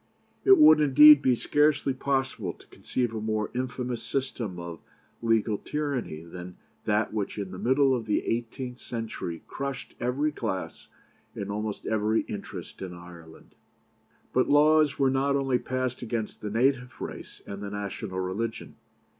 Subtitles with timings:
[0.43, 4.79] "It would, indeed, be scarcely possible to conceive a more infamous system of
[5.21, 10.87] legal tyranny than that which in the middle of the eighteenth century crushed every class
[11.35, 13.53] and almost every interest in Ireland."
[14.33, 18.77] But laws were not only passed against the native race and the national religion.